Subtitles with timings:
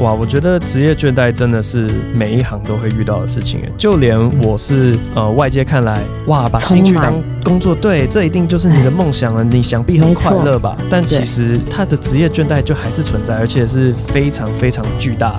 [0.00, 10.74] 哇，我觉得职业倦怠真的是每一行都会遇到的事情，就连我是呃外界看来，哇，把兴趣当工作，对，这一定就是你的梦想了，你想必很快乐吧？
[10.88, 15.38] 但其实他的职业倦怠就还是存在，而且是非常非常巨大。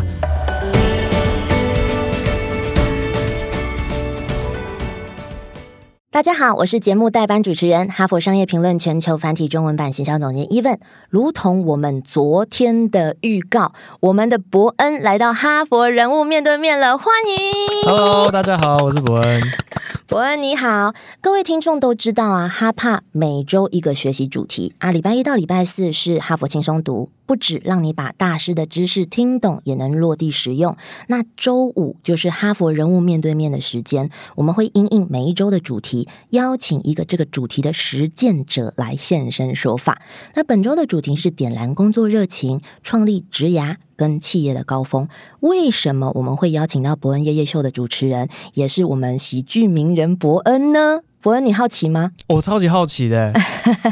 [6.14, 10.78] 大家好，我是节目代班主持人，哈佛商业评论全球繁体中文版行销总监 Even。
[11.10, 13.72] 如同我们昨天的预告，
[14.02, 17.90] 我们的伯恩来到哈佛人物面对面了，欢迎。
[17.90, 19.42] Hello，大家好，我是伯恩。
[20.06, 30.76] 伯恩你好，各位听众都知道啊，哈帕每周一个学习主题啊，礼拜一到礼拜四是哈佛轻松读，不止让你把大师的知识听懂，也能落地实用。
[31.08, 40.02] 那周五就是哈佛人物面对面的时间，我们会因应每一周的主题，邀请一个这个主题的实践者来现身说法。
[40.36, 43.78] 那本周的主题是点燃工作热情，创立职涯。
[43.96, 45.08] 跟企业的高峰，
[45.42, 51.02] 为什么我们会邀请到伯恩夜夜秀的主持人，也是我们喜剧名人伯恩呢？
[51.22, 52.12] 伯恩，你好奇吗？
[52.28, 53.32] 我超级好奇的。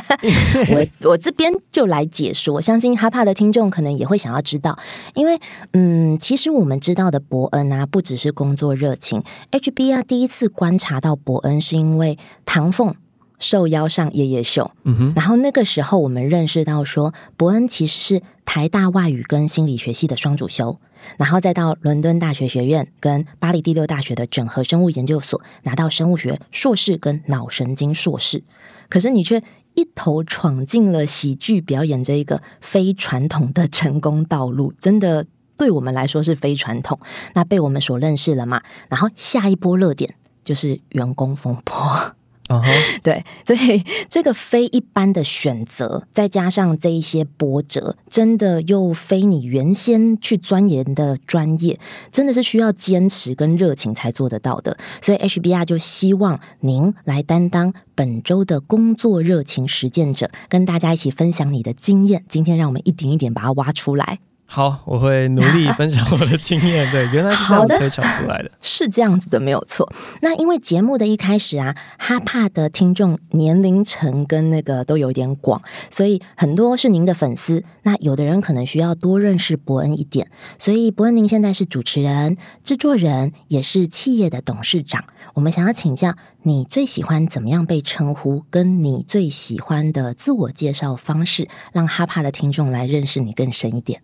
[0.73, 4.75] 我我这边就来解说，相信哈帕的听众可能也会想要知道，
[5.13, 5.39] 因为
[5.73, 9.21] 嗯，其实我们知道的伯恩啊，不只是工作热情。
[9.51, 12.95] HBR 第一次观察到伯恩，是因为唐凤。
[13.39, 20.79] 受邀上夜夜秀，嗯哼，然后那个时候我们认识到说，伯恩其实是台大外语跟心理学系的双主修，
[21.17, 28.43] 然后再到伦敦大学学院跟巴黎第六大学的整合生物研究所拿到生物学硕士跟脑神经硕士，
[28.89, 29.41] 可是你却
[29.75, 36.99] 一头闯进了喜剧表演这一个非传统的成功道路，真的对我们来说是非传统。
[37.33, 38.61] 那被我们所认识了嘛？
[38.89, 42.15] 然后下一波热点就是员工风波。
[42.49, 42.61] 哦，
[43.01, 51.79] 对， 所以这个非一般的选择，再加上这一些波折，真的又非你原先去钻研的专业，
[52.11, 54.77] 真的是需要坚持跟热情才做得到的。
[55.01, 62.25] 所以 HBR 就希望您来担当本周的工作热情实践者，跟大家一起分享你的经验。
[62.27, 64.19] 今天让我们一点一点把它挖出来。
[64.51, 66.83] 好，我会努力分享我的经验。
[66.91, 69.87] 对，原来是这样推敲出来的，是这样子的，没有错。
[70.21, 75.61] 那因为节目的一开始啊，哈帕的听众年龄层跟那个都有点广，
[75.91, 77.63] 所以很多是您的粉丝。
[77.83, 85.05] 那有的人可能需要多认识伯恩一点，所以伯恩，您现在是主持人、制作人，也是企业的董事长。
[85.35, 88.43] 我们想要请教，你最喜欢怎么样被称呼？
[88.49, 94.01] 跟你最喜欢的自我介绍方式，让哈帕的听众来认识你更深一点。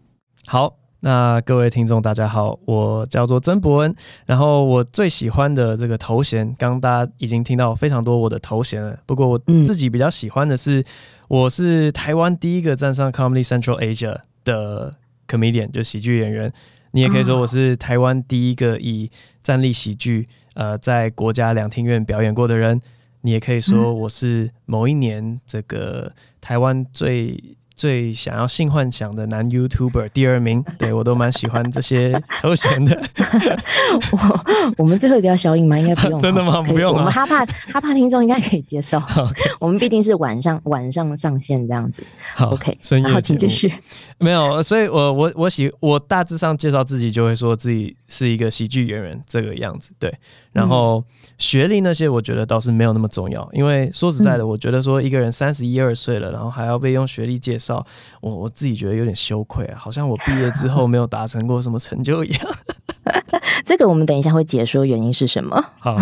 [0.48, 3.96] 好，那各位听众大家好，我叫做曾伯恩。
[4.28, 8.96] 然后我最喜欢的这个头衔，刚刚大家已经听到非常多我的头衔了。
[9.08, 10.86] 不过我自己比较喜欢的是，
[11.28, 14.94] 我是台湾第一个站上 Comedy Central Asia 的
[15.28, 16.54] comedian，就喜剧演员。
[16.92, 19.10] 你也可以说我是台湾第一个以
[19.42, 22.80] 站立喜剧呃在国家两厅院表演过的人。
[23.22, 27.58] 你也可以说我是某一年这个台湾最。
[27.76, 33.02] 最想要性幻想的男 YouTuber 第二名， 对我都蛮喜欢这些头衔的。
[34.12, 35.78] 我我们最后一个要消音吗？
[35.78, 36.20] 应该不用。
[36.22, 36.62] 真的吗？
[36.62, 36.94] 不用。
[36.94, 39.02] 我们哈帕哈帕听众应该可以接受。
[39.60, 42.04] 我们必定是晚上晚上上线这样子。
[42.34, 42.78] 好，OK。
[43.12, 43.72] 好，请继续。
[44.18, 50.14] 没有，所以我我我喜我大致上介绍自己就会说自己是一个喜剧演员这个样子，对。
[50.56, 51.04] 然后
[51.38, 57.86] 学历那些，我觉得倒是没有那么重要，因为说实在的，我觉得说一个人三十一二岁了，然后还要被用学历介绍，
[58.22, 62.56] 我我自己觉得有点羞愧啊，好像我毕业之后没有达成过什么成就一样。
[63.66, 65.62] 这个我们等一下会解说原因是什么。
[65.80, 65.98] 好，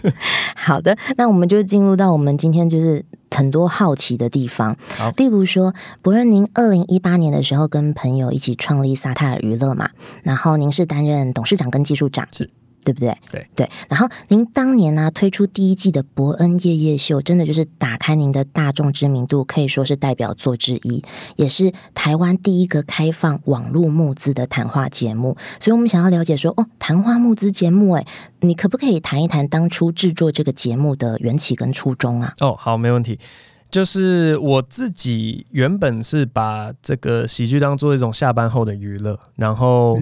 [0.56, 4.74] 好的，那我们就进入到我们今天就是很多好奇的地方。
[4.96, 9.90] 好，例如说，不论您二零一八年的时候跟朋友一起创立萨泰尔娱乐嘛，
[10.22, 12.26] 然后您是担任董事长跟技术长。
[12.32, 12.50] 是。
[12.84, 13.16] 对不对？
[13.30, 21.02] 对对，然后您当年呢推出第一季的伯恩夜夜秀，真的就是打开您的大众知名度，可以说是代表作之一，
[21.36, 25.36] 也是台湾第一个开放网络募资的谈话节目。
[25.60, 28.06] 所以，我们想要了解说，哦，谈话募资节目，哎，
[28.40, 32.34] 你可不可以谈一谈当初制作这个节目的缘起跟初衷啊？
[32.40, 33.18] 哦，好，没问题。
[33.70, 39.98] 就是我自己原本是把这个喜剧当做一种下班后的娱乐，然后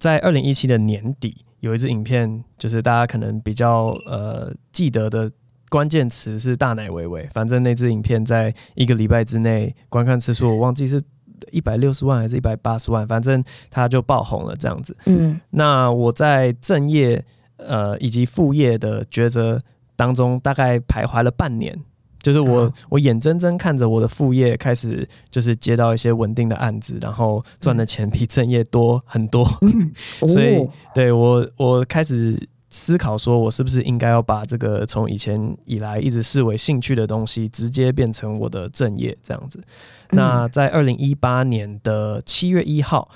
[0.00, 1.44] 在二零一七的年底。
[1.64, 5.32] 有一支影片，就是大家可能比较呃记得的
[5.70, 7.26] 关键词是“大奶维维”。
[7.32, 11.02] 反正那支影片在一个礼拜之内观看次数，我忘记是
[11.50, 14.94] 一百六十万还是一百八十万，反正它就爆红了这样子。
[15.06, 17.24] 嗯，那我在正业
[17.56, 19.58] 呃以及副业的抉择
[19.96, 21.80] 当中，大概徘徊了半年。
[22.24, 29.46] 就是我我眼睁睁看着我的副业开始就是接到一些稳定的案子，然后赚的钱比正业多很多，
[30.26, 32.34] 所以对我我开始
[32.70, 39.62] 思考说，我是不是应该要把这个从以前以来一直视为兴趣的东西，直接变成我的正业这样子。
[40.10, 43.10] 那在二零一八年的七月一号，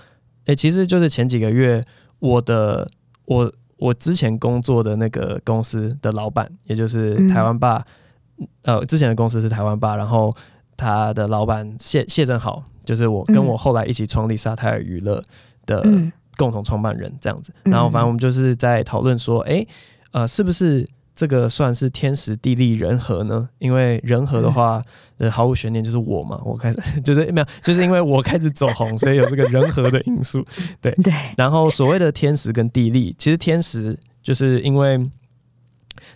[0.44, 1.82] 诶，其实就是前几个月，
[2.18, 2.86] 我的
[3.24, 7.84] 我我之前工作的那个公司的老板，也就是台湾爸，
[8.62, 10.34] 呃，之前的公司是台湾吧，然后
[10.76, 15.22] 他的老板谢谢正好，就是我跟我后来一起创立沙泰尔娱乐
[15.66, 15.82] 的
[16.36, 19.66] 共同创办人这样子，然后反正我们就是在讨论说，哎，
[20.12, 20.86] 呃，是不是？
[21.18, 23.48] 这个算是天时地利人和呢？
[23.58, 24.80] 因为人和的话，
[25.16, 26.40] 呃，毫无悬念就是我嘛。
[26.44, 30.44] 我开始 就是没有，就是因为我开始走红，所以有这个人和的因素。
[30.80, 31.12] 对 对。
[31.36, 34.96] 然后所谓的天时跟地利，其实天时就是因为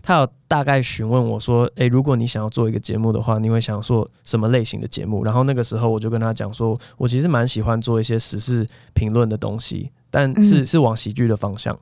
[0.02, 11.78] 他有大概询问我说：“诶，如果你想要做一个节目的话，你会想做什么类型的节目？”然后那个时候我就跟他讲说：“我其实蛮喜欢做一些时事评论的东西，但是是往喜剧的方向，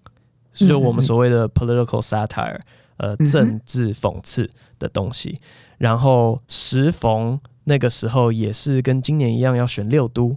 [0.53, 2.61] 就我们所谓的 political satire。”
[3.03, 5.41] 呃，政治讽刺的东西，
[5.79, 10.37] 然后时逢那个时候也是跟今年一样要选六都，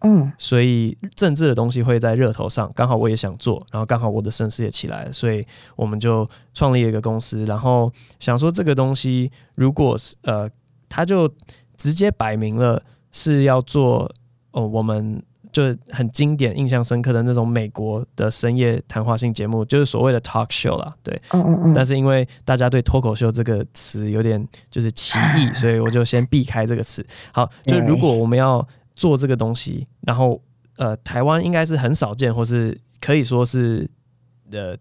[0.00, 10.48] 嗯，所以政治的东西会在热头上，刚好我也想做，然后刚好我的声势也起来了，所以我们就创立了一个公司，然后想说这个东西如果是呃，
[10.88, 11.28] 他就
[11.76, 12.82] 直接摆明了
[13.12, 14.12] 是要做
[14.52, 15.22] 哦，我们。
[15.52, 20.94] 就很经典、印象深刻的那种美国的深夜谈话性节目，就是所谓的 talk show 啦。
[21.02, 21.74] 对，嗯嗯嗯。
[21.74, 27.04] 但是因为大家对脱口秀这个词有点就是歧义，所以我就先避开这个词。
[27.32, 28.64] 好，就如果我们要
[29.00, 30.40] 做这个东西，然后
[30.76, 33.88] 呃，台湾应该是很少见，或是可以说是
[34.52, 34.76] 呃。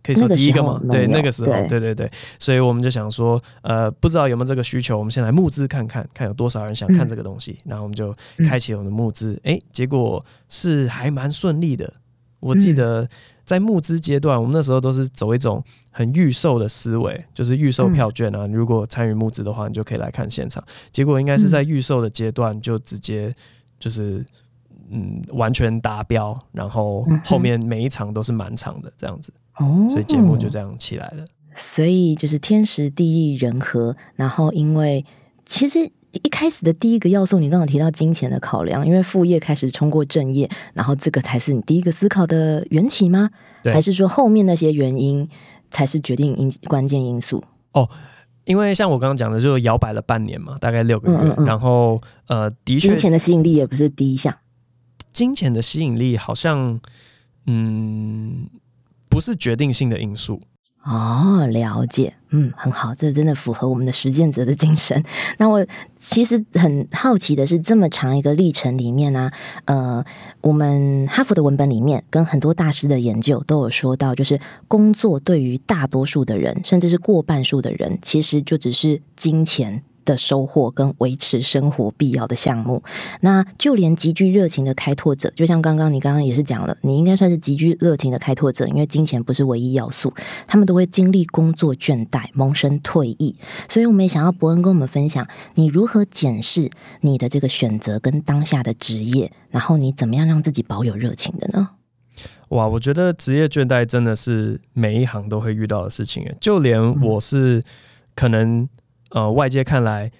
[0.00, 8.16] 可以说第一个嘛，对，那个时候，对对对，所以我们就想说，呃，不知道有没有这个需求，我们先来募资看看，看有多少人想看这个东西，然后我们就
[8.48, 11.92] 开启我们的募资，哎，结果是还蛮顺利的。
[12.40, 13.06] 我记得
[13.48, 20.62] 在募资阶段，我们那时候都是走一种很预售的思维，就是预售票券啊，如果参与募资的话，你就可以来看现场。
[20.92, 23.32] 结果应该是在预售的阶段就直接
[23.80, 24.22] 就是
[24.90, 29.32] 嗯完全达标，然后后面每一场都是满场的这样子。
[29.56, 31.24] 哦，所以节目就这样起来了。
[31.54, 35.06] 所以就是天时地利人和，然后因为
[35.46, 43.30] 其实一开始的第一个要素，你刚刚提到金钱的考量，因为副业开始冲过正业，然后这个才是你第一个思考的缘起吗？
[43.64, 45.28] 还是说后面那些原因
[45.70, 47.44] 才是决定因关键因素？
[47.72, 47.88] 哦，
[48.44, 54.34] 因为像我刚刚讲的，就摇摆了半年嘛，大概六个月，然后呃，的确，金钱的吸引力也不是第一项，
[55.12, 56.80] 金钱的吸引力好像
[57.46, 58.48] 嗯。
[59.10, 60.40] 不是决定性的因素
[60.84, 65.02] 哦，了解，嗯，很好，这真的符合我们的实践者的精神。
[65.36, 65.66] 那我
[65.98, 69.30] 其实很好奇的是，这么长一个历程里面呢，
[69.66, 70.02] 呃，
[70.40, 79.82] 我们哈佛的文本里面跟很多大师的研究都有说到，就是工作对于大多数的人，甚至是过半数的人，其实就只是金钱。
[80.08, 82.82] 的收获跟维持生活必要的项目，
[83.20, 90.10] 那就连极具热情的开拓者，就像刚刚你刚刚也是讲了，你应该算是极具热情的开拓者，因为金钱不是唯一要素，
[90.46, 93.36] 他们都会经历工作倦怠、萌生退役，
[93.68, 96.70] 所以我们也想要伯恩跟我们分享，你如何检视
[97.02, 101.68] 你的这个选择跟当下的职业，然后你怎么样让自己保有热情的呢？
[102.48, 107.62] 哇，我觉得职业倦怠真的是每一行都会遇到的事情，就连我是
[108.14, 108.66] 可能。
[109.10, 110.10] 呃，外界看来，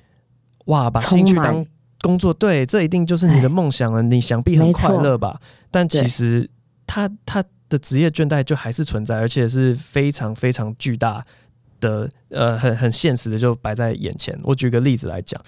[0.66, 1.64] 哇，把兴趣当
[2.00, 4.02] 工作，对，这一定就是你的梦想了。
[4.02, 5.40] 你想必很快乐吧？
[5.70, 6.48] 但其实，
[6.86, 11.24] 他他的职业倦怠就还是存在，而且是非常非常巨大
[11.80, 14.38] 的，呃，很很现实的，就摆在眼前。
[14.44, 15.40] 我举个例子来讲，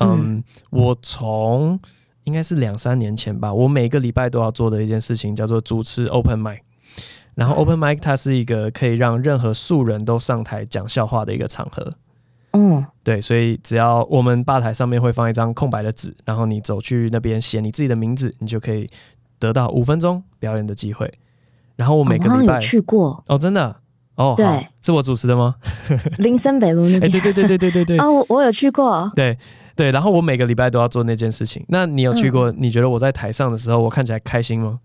[0.00, 1.78] 嗯，我从
[2.24, 6.60] 应该是两三年前吧，我每个礼拜都要做的一件事情叫做主持 Open Mic，
[7.34, 11.94] 然后 Open Mic 它是一个可以让任何素人都上台讲笑话的一个场合。
[12.52, 18.88] 嗯，对，所以只要我们吧台上面会放一张空白的纸，然后你走去那边写你自己的名字，你就可以
[19.38, 21.10] 得到五分钟表演的机会。
[21.76, 23.74] 然后我每个礼拜去过哦，真的
[24.16, 25.54] 哦，对，是我主持的吗？
[26.18, 29.38] 林森北路那边，哎，对对对对对对对， 哦，我我有去过，对
[29.74, 31.64] 对，然后我每个礼拜都要做那件事情。
[31.68, 32.52] 那你有去过？
[32.52, 34.80] 你觉得我在台上的时候，我看起来开心吗？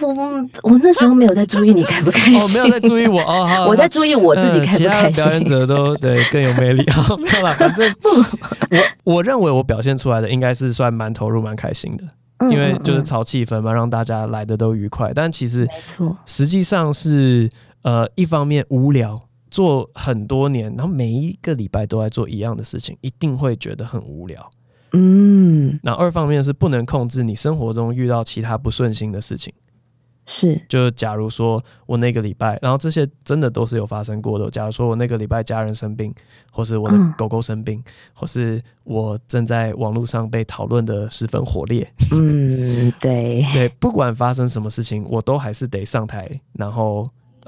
[0.00, 5.24] 我我我那时候没有在注意你开不开心， 哦，没有在注意我哦， 我在注意我自己开不开心。
[5.24, 7.92] 表演者都对更有魅力啊， 没有了，反正
[9.04, 12.04] 我我认为我表现出来的应该是算蛮投入、蛮开心的，
[12.50, 15.12] 因为就是炒气氛嘛，让大家来的都愉快。
[15.14, 15.66] 但其实，
[16.26, 17.48] 实际上是
[17.82, 19.20] 呃，一方面无聊，
[19.50, 24.50] 做很多年，然后每一个礼拜都在做一样的事情，一定会觉得很无聊。
[24.92, 29.52] 嗯，那二方面是不能控制你生活中遇到其他不顺心的事情。
[30.32, 34.48] 是，就假如说我那个礼拜，然后这些真的都是有发生过的。
[34.48, 36.14] 假如说我那个礼拜家人生病，
[36.52, 37.82] 或是我的狗狗生病，
[38.14, 41.84] 或是我正在网络上被讨论的十分火烈。
[42.12, 47.04] 嗯，对 对，不管发生什么事情，我都还是得上台，然后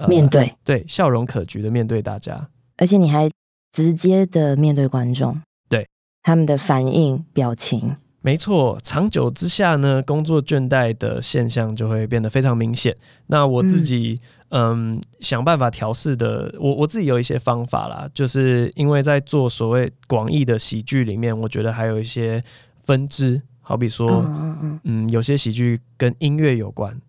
[0.09, 2.49] 面对，对，笑容可掬的面对大家。
[2.79, 3.31] 而且你还
[3.71, 5.87] 直接的面对观众，对
[6.25, 7.95] 他们的反应表情。
[8.23, 12.97] 没错，长久之下呢，工作倦怠的现象就会变得非常明显。
[13.27, 22.43] 那我自己，嗯，想办法调试的，我我自己有一些方法啦，就是因为在做所谓广义的喜剧里面，我觉得还有一些
[22.81, 24.81] 分支，好比说，嗯。
[24.85, 27.01] 嗯，有些喜剧跟音乐有关，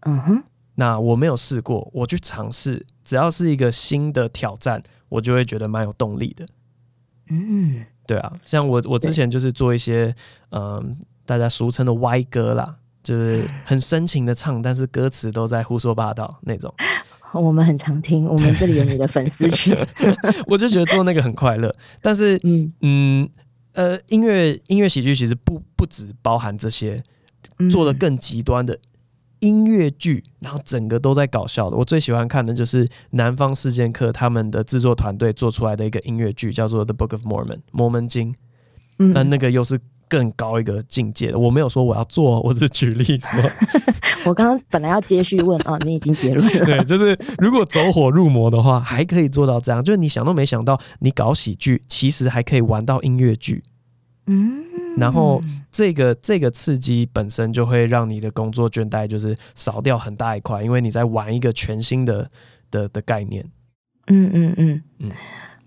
[0.00, 0.42] 嗯哼，
[0.76, 6.46] 那我没有试过，我去尝试，只要是一个新的挑战，我就会觉得蛮有动力的，
[7.28, 7.84] 嗯。
[8.06, 10.14] 对啊，像我我之前就是做一些
[10.50, 16.72] 嗯，大家俗称的歪歌啦，就是很深情的唱，但是歌词都在胡说八道那种。
[17.32, 19.76] 我们很常听，我们这里有你的粉丝群，
[20.46, 21.74] 我就觉得做那个很快乐。
[22.00, 23.28] 但是 嗯嗯
[23.72, 27.02] 呃，音乐音乐喜剧其实不不只包含这些，
[27.68, 28.78] 做的更极端的。
[29.40, 31.76] 音乐剧，然后整个都在搞笑的。
[31.76, 38.34] 我最喜欢看的就是南方事件客他们的制作团队做出来的一个音乐剧，叫做《The Book of Mormon》摩门经。
[38.96, 39.78] 那那个又是
[40.08, 41.38] 更高一个境界的。
[41.38, 43.50] 我没有说我要做，我是举例说。
[44.24, 46.64] 我刚刚本来要接续问哦，你已经结论了。
[46.66, 49.84] 对，就是如果走火入魔的话，还可以做到这样。
[49.84, 53.62] 就是你想都没想到，你搞喜剧，其实还可以玩到音乐剧。
[54.26, 54.64] 嗯。
[54.96, 62.30] 然后这个这个刺激本身就会让你的工作倦怠就是少掉很大一块，因为你在玩一个全新的
[62.70, 63.44] 的的概念。
[64.06, 65.10] 嗯嗯嗯嗯。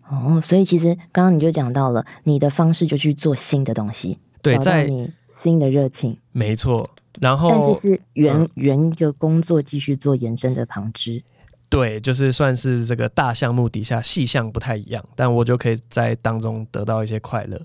[0.10, 6.18] 哦，所以其实刚刚你就讲到了，你的方式就去做新的东西，对，在你新的热情。
[6.32, 6.90] 没错。
[7.22, 11.22] 然后，但是是原原一个工作继续做延伸的旁支。
[11.70, 17.62] 对，就是算是这个大项目底下细项不太一样，但我就可以在当中得到一些快乐。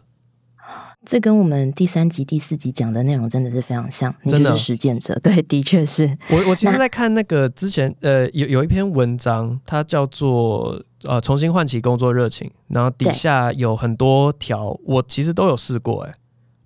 [1.04, 5.18] 这跟我们第三集、第四集讲的内容真的是非常像，你就是实践者。
[5.22, 6.16] 对，的确是。
[6.30, 16.04] 我我其实，在看那个之前，呃，有有一篇文章，它叫做呃重新唤起工作热情，然后底下有很多条，我其实都有试过。
[16.04, 16.12] 哎，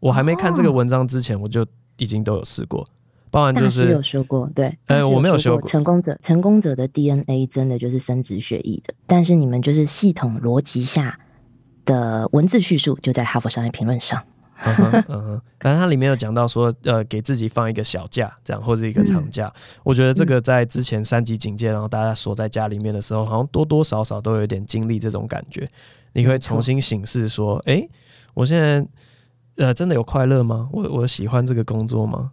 [0.01, 2.87] 我还没看这个文章之前，我就已经都有试过，
[3.33, 5.69] 包含就是有说过，对，呃，我没有说过。
[5.69, 11.19] 成功者，成功者的 DNA 真的就是生殖血液的，但是你们就是系统逻辑下。
[11.89, 14.23] 的文字叙述就在《哈佛商业评论》上。
[14.65, 19.53] 嗯哼，反正它里面有讲到说，呃，给自己放一个小假，这样或者一个长假。
[19.85, 25.69] 我觉得这个在之前三级警戒，然后大家锁在家里面的时候，好像多多少少都有点经历这种感觉。
[26.13, 27.89] 你会重新醒视说，哎，
[28.35, 28.85] 我现在
[29.57, 30.69] 呃真的有快乐吗？
[30.73, 32.33] 我我喜欢这个工作吗？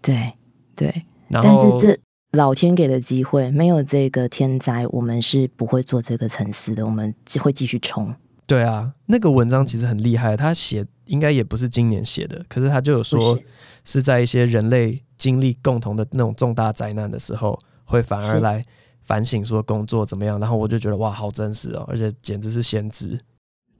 [0.00, 0.32] 对
[0.76, 0.94] 对。
[1.30, 1.98] 但是这
[2.30, 6.86] 老天给的机会，没有这个天灾，我们是不会做这个沉思的。
[6.86, 8.14] 我们只会继续冲。
[8.46, 13.38] 对啊，那个文章其实很厉害，他写应该也不是今年写的，可是他就有说
[13.84, 18.64] 是在一些人类经历共同的那种重大灾难的时候，会反而来
[19.02, 23.18] 反省说工作怎么样，然后我就觉得哇，好真实哦，而且简直是先知。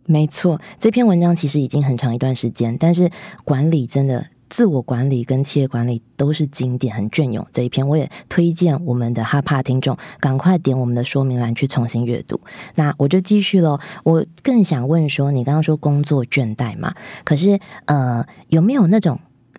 [0.07, 3.11] 没错，这篇文章其实已经很长一段时间，但是
[3.45, 4.27] 管理真的。
[4.49, 7.47] 自我管理跟企业管理都是经典，很隽永。
[7.53, 12.41] 这一篇我也推荐我们的哈帕听众赶快点我们的说明栏去重新阅读。
[12.75, 13.79] 那我就继续喽。
[14.05, 16.95] 我更想问说，你刚刚说工作倦怠嘛？
[17.25, 19.19] 可是呃，有没有那种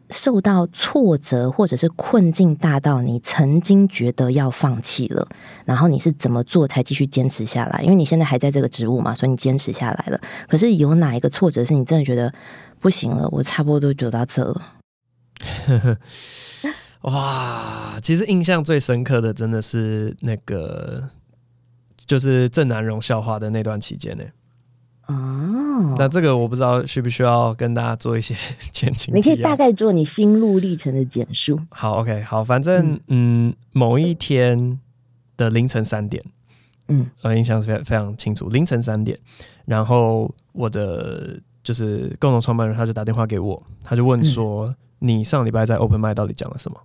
[0.09, 5.27] 受到挫折或者是困境大到你曾经觉得要放弃了，
[5.65, 7.81] 然后你是怎么做才继续坚持下来？
[7.81, 10.21] 因为你现在还在这个职务嘛，所以你坚持下来了。
[10.47, 12.33] 可是有哪一个挫折是你真的觉得
[12.79, 13.27] 不行了？
[13.31, 14.61] 我差不多都走到这了。
[17.01, 21.09] 哇，其实印象最深刻的真的是那个，
[22.05, 24.23] 就是郑南荣笑话的那段期间呢。
[25.07, 28.35] 哦，那这个我不知道需不需要跟大家做一些
[28.71, 29.13] 前情。
[29.15, 31.59] 你可以大概做你心路历程的简述。
[31.69, 34.79] 好，OK，好，反正嗯，某一天
[35.37, 36.23] 的凌晨三点，
[36.87, 39.17] 嗯，我印象是非非常清楚，凌晨三点，
[39.65, 44.73] 然后我的就是共同创办人他就打电话给我，他就问说。
[44.99, 46.79] 你上礼拜在 Open m i 到底讲了什么？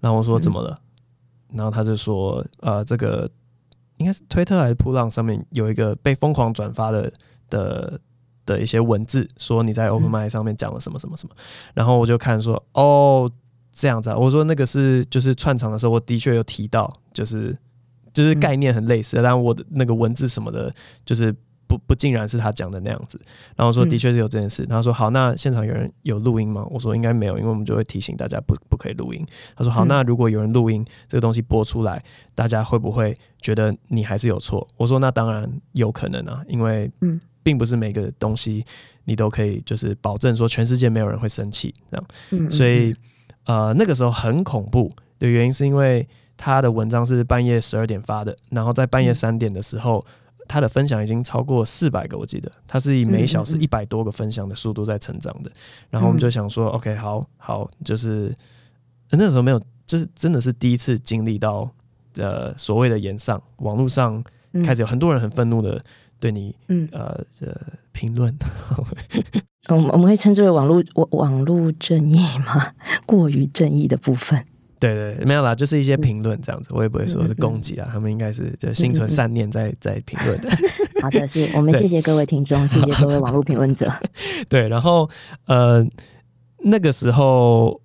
[0.00, 0.78] 然后我说怎么了？
[1.52, 3.30] 然后他就说，呃，这个
[3.96, 7.10] 应该是推特还是扑浪上面有一个被疯狂转发的
[7.54, 8.00] 的
[8.44, 11.34] 的一些文字，说你在 Open m i 上面讲了什么什么什么。
[11.72, 13.30] 然后我就看说，哦，
[13.72, 14.10] 这样子。
[14.10, 14.16] 啊。
[14.16, 17.56] 我说那个是就是串场的时候，我的确有提到，就是
[18.12, 20.74] 就是概念很类似，但我的那个文字什么的，
[21.06, 21.32] 就是
[21.66, 23.18] 不不尽然是他讲的那样子。
[23.56, 26.66] 然后说的确是有这件事，他说好，那现场有人有录音吗？
[26.70, 29.24] 我说应该没有，因为我们就会提醒大家不不可以录音。
[29.56, 32.02] 他说好，那如果有人录音，这个东西播出来，
[32.34, 34.68] 大家会不会觉得你还是有错？
[34.76, 37.18] 我说那当然有可能啊，因为嗯。
[37.44, 38.64] 并不是每个东西
[39.04, 42.96] 你都可以就是保证说全世界没有人会生气这样，所以
[43.44, 50.04] 呃那个时候很恐怖的原因是因为他的文章是半夜十二点发的，然后在半夜三点的时候，
[50.48, 55.52] 他的分享已经超过四百个，我记得他是以每小时一百多个分享的速度在成长的，
[55.90, 58.34] 然后我们就想说，OK，好好，就是
[59.10, 61.70] 那时候没有，就是真的是第一次经历到
[62.16, 64.24] 呃所谓的言上网络上
[64.64, 65.82] 开始有很多人很愤怒的。
[66.20, 67.46] 对你，嗯，呃，这
[67.92, 68.34] 评论，
[69.68, 72.16] 我们我们会称之为网络网网络正义
[72.46, 72.72] 吗？
[73.06, 74.42] 过于正义的部分，
[74.78, 80.48] 对对，没有啦，就是一些评论这样子，我也不会说是攻击啊，他们应该是就心存善念在在评论的。
[81.02, 83.92] 好的，是我们谢谢各位听众，谢谢各位网络评论者。
[84.48, 85.08] 对，然后
[85.46, 85.86] 呃，
[86.58, 87.80] 那个时候。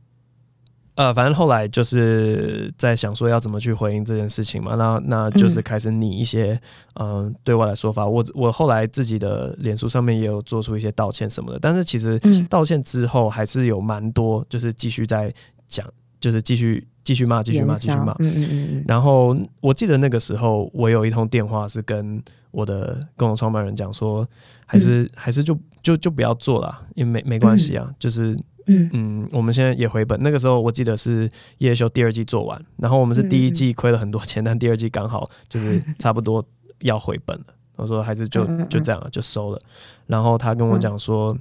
[1.00, 6.60] 呃，反正后来就是在想说要怎么去回应这件事情嘛，那那就是开始拟一些
[6.96, 8.06] 嗯对外的说法。
[8.06, 15.34] 我我后来自己的脸书上面也有做出一些道歉什么的，但是其实道歉之后还是有蛮多，就是继续在
[15.68, 15.88] 讲，
[16.20, 18.12] 就是继续继续骂，继续骂，继续骂。
[18.20, 18.84] 嗯嗯嗯。
[18.86, 24.28] 然后我记得那个时候我有一通电话是跟我的共同创办人讲说，
[24.66, 28.38] 还是还是就就就不要做了，因为没没关系啊，就是。
[28.70, 30.18] 嗯嗯，我们现在也回本。
[30.22, 36.46] 那个时候我记得是《叶修》第二季做完，然后我们是第一季亏了很多钱，但第二季刚好就是差不多
[36.82, 37.46] 要回本了。
[37.76, 39.62] 我说还是就就这样就收了。
[40.06, 41.36] 然后他跟我讲说，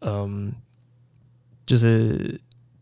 [0.00, 0.52] 嗯，
[1.64, 2.40] 就是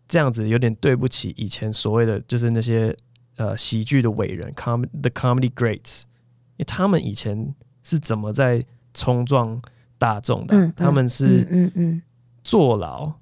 [0.08, 2.96] 这样子有点对不起以前所谓的就是那些
[3.36, 8.64] 呃喜剧的伟人，com the comedy greats，因为他们以前是怎么在
[8.94, 9.60] 冲撞
[9.98, 10.72] 大众的？
[10.76, 12.02] 他们是嗯嗯
[12.42, 13.19] 坐牢。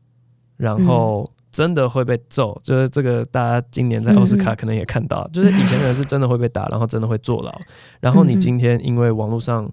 [0.58, 7.60] 然后真的会被揍，就是这个大家今年在奥斯卡可能也看到，就是以前的人是真的会被打，然后真的会坐牢。
[8.00, 9.71] 然后你今天因为网络上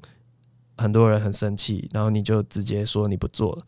[0.77, 3.65] 很多人很生气，然后你就直接说你不做了。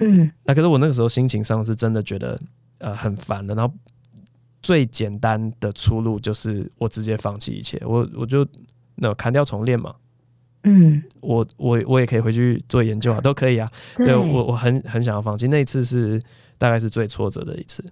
[0.00, 2.38] 嗯，那可是我那个时候心情上是真的觉得
[2.78, 3.54] 呃很烦的。
[3.54, 3.72] 然后
[4.60, 8.46] 最简单的出路就是我直接放弃一切，我我就
[8.96, 9.94] 那砍掉重练嘛。
[10.64, 13.70] 嗯，我我我也可以回去做研究啊，都可以啊。
[13.96, 16.20] 对我我很很想要放弃，那一次是。
[16.58, 17.84] 大概是最挫折的一次。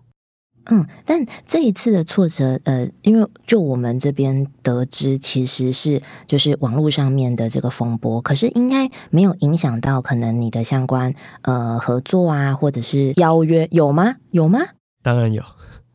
[0.66, 14.16] 嗯，但这一次的挫折，呃，因为就我们这边得知，其实是就是网络上面的这个风波，可是应该没有影响到可能你的相关呃合作啊，或者是邀约有吗？
[14.30, 14.60] 有吗？
[15.02, 15.42] 当然有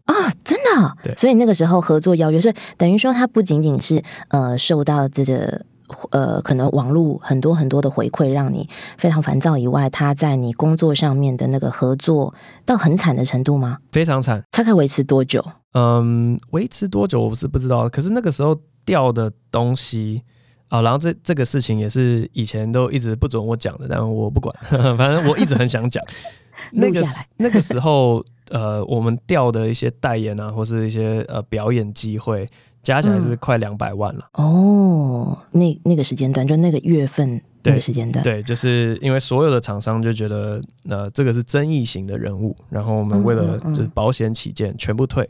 [0.05, 0.95] 啊，真的。
[1.03, 5.65] 对，所以那个时候合作邀约，所以等于说它不仅仅是呃受到这个。
[6.12, 12.34] 呃，可能网络很多很多的回馈让你非常烦躁以外，他在你工作上面的那个合作
[12.65, 13.78] 到很惨的程度吗？
[13.91, 14.43] 非常惨。
[14.52, 15.43] 大概维持多久？
[15.73, 17.88] 嗯，维持多久我是不知道。
[17.89, 20.23] 可是那个时候掉的东西
[20.67, 24.56] 啊，然后这这个事情也是以前都一直不准我讲的，但我不管，
[24.97, 26.04] 反正我一直很想讲。
[26.73, 27.02] 那个
[27.38, 32.45] 那个时候，呃，我们掉的一些代言啊，或是一些呃表演机会。
[32.83, 34.29] 加起来是快两百万了。
[34.33, 45.29] 哦，那那个时间段就那个月份那个时间段，对，就是因为所有的厂商就觉得，呃，这个是争议型的人物，然后我们为了就是保险起见，全部退。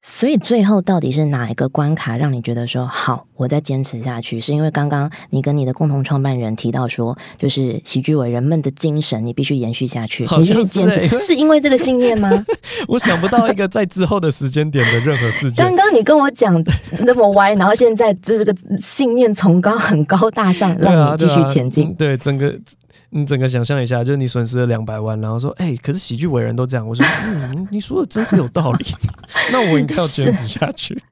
[0.00, 4.40] 所以最后到底是哪一个关卡让你觉得说好，我再坚持下去？
[4.40, 12.30] 是因为刚刚你跟你的共同创办人提到说，就是喜剧伟人们的精神，你必须延续下去，你必须坚持，是因为这个信念吗？
[12.86, 15.66] 我想不到一个在之后的时间点的任何事件。
[15.66, 16.64] 刚刚你跟我讲
[17.00, 21.92] 那么歪，然后现在这个信念崇高很高大上，让你继续前进。
[21.94, 22.54] 对整个。
[23.10, 26.86] 你整个想象一下，就是你损失了两百万，然后说，哎，可是喜剧伟人都这样。
[26.86, 28.86] 我说， 嗯，你说的真是有道理，
[29.50, 31.02] 那我应该要坚持下去。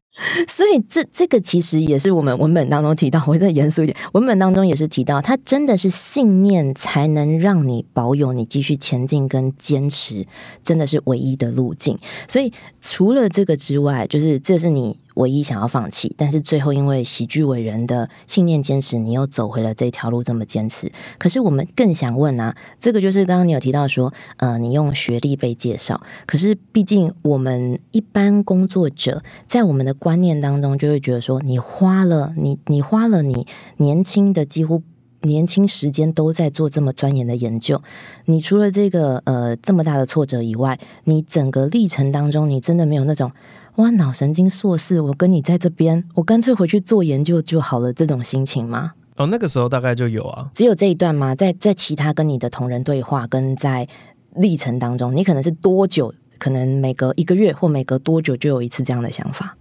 [0.49, 10.27] 所以这这个其实也是我们文本当中提到，我再严肃一点，文本当中也是提到，它真的是信念才能让你保有你继续前进跟坚持，
[10.63, 11.99] 真的是唯一的路径。
[12.29, 14.99] 所以除了这个之外，就是这是你。
[15.17, 20.91] 唯一想要放弃，但是最后因为喜剧伟人的信念坚持，你又走回了这条路，这么坚持。
[21.19, 33.47] 可是我们更想问啊，这个就是刚刚你有提到说，呃，你用学历被介绍，可是毕竟我们一般工作者在我们的观念当中，就会觉得说，你花了你你花了你
[33.79, 34.83] 年轻的几乎
[35.23, 37.83] 年轻时间都在做这么钻研的研究，
[38.27, 43.33] 你除了这个呃这么大的挫折以外，你整个历程当中，你真的没有那种
[43.77, 48.93] 哇脑神经硕士，我跟你在这边，我干脆回去做研究就好了这种心情吗？
[49.17, 51.35] 哦，那个时候大概就有啊，只有这一段吗？
[51.35, 53.87] 在在其他跟你的同仁对话跟在
[54.35, 56.15] 历程当中，你可能是多久？
[56.39, 59.57] 可能每隔一个月或每隔多久就有一次这样的想法？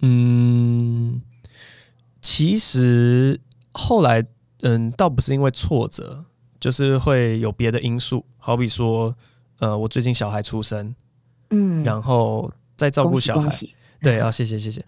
[0.00, 1.20] 嗯，
[2.22, 3.38] 其实
[3.72, 4.24] 后来，
[4.62, 6.24] 嗯，倒不是因为挫折，
[6.58, 9.14] 就是会有别的因素，好比说，
[9.58, 10.94] 呃，我最近小孩出生，
[11.50, 13.50] 嗯，然后再照顾小孩，
[14.02, 14.84] 对啊，谢谢谢谢。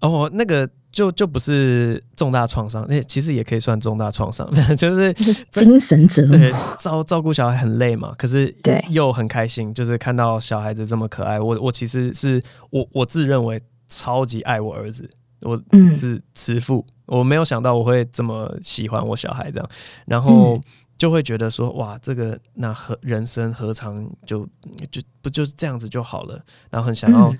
[0.00, 5.12] 哦，那个就就不是重大创伤，那其实也可以算重大创伤， 就是
[5.50, 6.36] 精神折磨。
[6.36, 11.40] 对，照照顾小孩很累嘛，可是对又很开心，就是看到小孩子这么可爱。
[11.40, 15.08] 我我其实是我我自认为超级爱我儿子，
[15.40, 15.56] 我
[15.96, 19.70] 是慈父，我没有想到我会这么喜欢我小孩这样，
[20.06, 20.60] 然后
[20.96, 24.46] 就会觉得说哇，这个那何人生何尝就
[24.90, 27.34] 就不就是这样子就好了，然后很想要。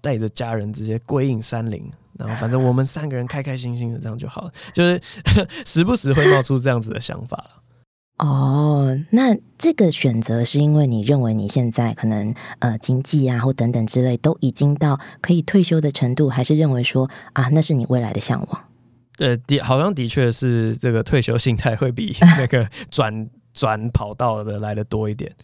[0.00, 4.52] 带着家人直接归隐山林，然后反正我们三个人开开心心的这样就好了。
[4.72, 5.00] 就是
[5.66, 8.24] 时不时会冒出这样子的想法了。
[8.24, 18.64] 哦，那这个选择是因为你认为你现在可能呃经济啊或等等之类都已经到可以退休的程度，还是认为说啊那是你未来的向往？
[19.18, 25.34] 呃，的好像的确是这个退休心态会比 那个转转跑道的来的多一点。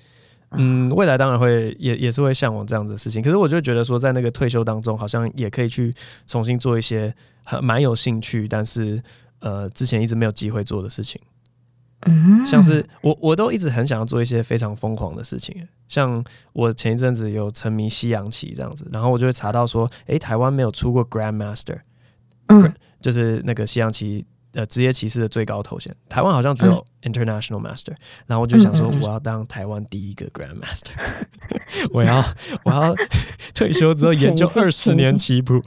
[0.55, 5.95] 嗯，未来当然会也也是会向往这样子的事情，可是我就觉得说，在那个退休当中，好像也可以去
[6.27, 9.03] 重新做一些很蛮有兴趣，但是
[9.39, 11.19] 呃之前一直没有机会做的事情。
[12.05, 15.57] 嗯，像是我我都一直很想要做一些非常疯狂的事情，
[15.89, 21.79] 像我前一阵子有沉迷西洋棋这样子，然后我就会查到说，哎，台湾没有出过 Grandmaster，
[22.49, 24.25] 嗯，就是那个西洋棋。
[24.55, 27.95] 呃，职业骑士的最高头衔，台湾好像只有 International Master，
[28.27, 30.93] 然后我就想说，我要当台湾第一个 Grand Master，
[31.91, 32.23] 我要
[32.65, 32.95] 我要
[33.57, 35.59] 退休之后研究二十年棋谱，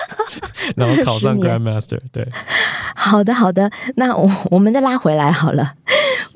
[0.76, 2.00] 然后考上 Grand Master。
[2.10, 2.26] 对，
[2.96, 5.74] 好的好的，那我我们再拉回来好了。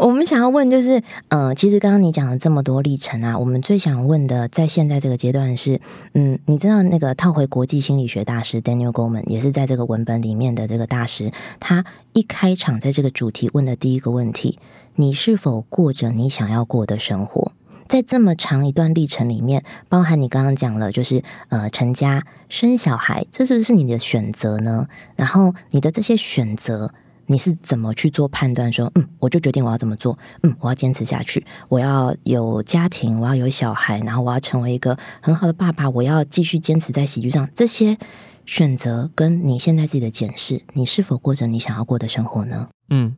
[0.00, 5.78] 我们想要问就是，呃，其实刚刚你讲了这么多历程啊，我们最想问的，在现在这个阶段是，
[6.14, 11.84] 嗯，你知道那个套回国际心理学大师 Daniel Goleman 也是在这个文本里面的这个大师，他
[12.14, 14.58] 一开场在这个主题问的第一个问题，
[14.94, 17.52] 你是否过着你想要过的生活？
[17.86, 24.88] 在这么长一段历程里面，包含你刚刚讲了，就是呃，成家生小孩，这是不是你的选择呢？
[25.16, 26.94] 然后你的这些选择。
[27.30, 28.72] 你是怎么去做判断？
[28.72, 37.48] 说，嗯，我就决定我要怎么做，嗯，我要坚持下去，我要有家庭，我要有小孩，然后我要成为一个很好的爸爸，我要继续坚持在喜剧上。
[37.54, 37.96] 这些
[38.44, 42.68] 选择跟你现在自己的检视，你是否过着你想要过的生活呢？
[42.88, 43.16] 嗯，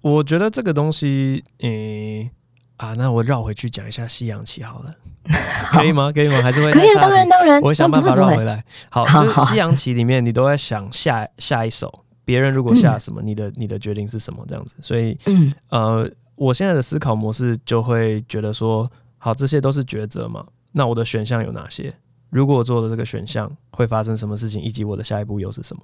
[0.00, 2.30] 我觉得这个东西，诶，
[2.76, 4.94] 啊，那我绕回去讲一下西洋棋好了，
[5.74, 6.12] 可以吗？
[6.12, 6.40] 可以吗？
[6.40, 6.94] 还是会可以？
[6.94, 8.64] 当然，当然，我会想办法绕回来。
[8.90, 12.04] 好，就 是西洋棋里面，你都在想下下一手。
[12.24, 14.44] 别人如果下什么，你的你的决定是什么？
[14.46, 15.16] 这样子，所以，
[15.70, 20.46] 呃，我现在的思考模式就会觉得说，好，这些都是抉择嘛。
[20.72, 21.94] 那我的选项有哪些？
[22.30, 25.82] 如果我做了这个选项会发生什么事情，以及我的下一步又是什么？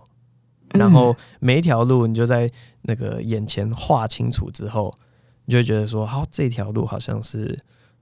[0.74, 2.50] 然后每一条路，你就在
[2.82, 4.94] 那个眼前画清楚之后，
[5.44, 7.58] 你就会觉得说，好，这条路好像是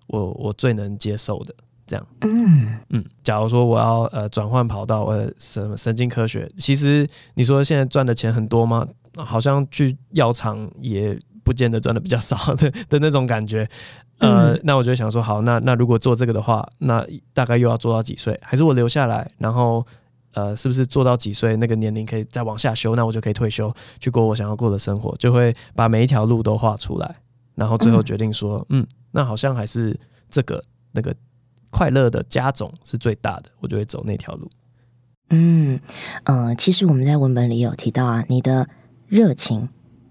[0.08, 1.54] 我我最能接受的。
[1.86, 8.86] 这样，嗯嗯，假如说我要呃转换跑道，呃什么神经科学，其实你说现在赚的钱很多吗？
[9.16, 13.68] 好像去药厂也不见得赚的比较少的的那种感觉。
[14.18, 18.38] 呃，那我就想说，好，那那如果做这个的话，那大概又要做到几岁？
[18.42, 19.86] 还是我留下来，然后
[20.32, 22.96] 呃，是不是做到几岁那个年龄可以再往下修？
[22.96, 27.16] 那我就可以退休去过我想要过的生活，就会把每一条路都画出来，
[27.54, 31.14] 然后最后决定说，嗯，那好像还是这个那个。
[31.76, 34.48] 快乐的加总是最大的，我就会走那条路。
[35.28, 35.78] 嗯
[36.24, 38.66] 呃，其实我们在文本里有提到啊，你的
[39.06, 39.68] 热情、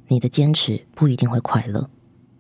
[0.10, 1.90] 你的坚持不一定会快乐。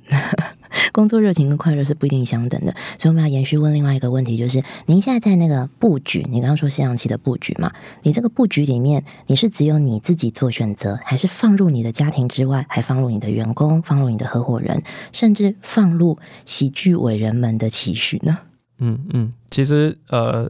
[0.93, 7.71] 工作热情跟快乐是不一定相等的，所以我们要延续问另外一个问题，就是您现在在那个布局，你刚刚说西洋棋的布局嘛？
[8.03, 18.37] 你这个布局里面，你是只有你自己做选择，还是放入你的家庭之外，还放入你的员工、放入你的合伙人，甚至放入喜剧伟人们的期许呢？
[18.79, 20.49] 嗯嗯，其实呃，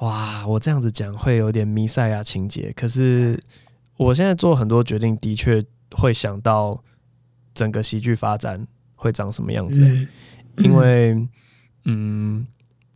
[0.00, 2.72] 哇，我这样子讲会有点弥赛亚情节。
[2.76, 3.42] 可是
[3.96, 6.82] 我现在做很多决定，的确会想到
[7.54, 9.82] 整个喜剧发展会长什么样子。
[10.58, 11.16] 因为，
[11.84, 12.46] 嗯，